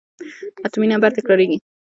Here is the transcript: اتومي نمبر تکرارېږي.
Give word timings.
اتومي 0.65 0.87
نمبر 0.93 1.09
تکرارېږي. 1.17 1.57